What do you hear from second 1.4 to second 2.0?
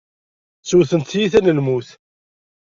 n lmut.